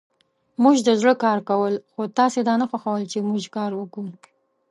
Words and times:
موژدزړه 0.63 1.13
کارکول 1.23 1.73
خوتاسی 1.93 2.41
دانه 2.47 2.65
خوښول 2.71 3.01
چی 3.11 3.19
موژکاروکوو 3.29 4.09